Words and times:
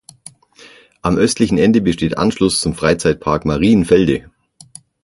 Am 1.03 1.15
östlichen 1.19 1.59
Ende 1.59 1.79
besteht 1.79 2.17
Anschluss 2.17 2.59
zum 2.59 2.73
Freizeitpark 2.73 3.45
Marienfelde. 3.45 4.31